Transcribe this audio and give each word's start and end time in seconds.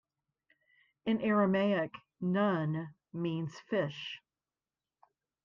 In 1.05 1.21
Aramaic, 1.21 1.91
"nun" 2.21 2.87
means 3.13 3.59
"fish". 3.69 4.17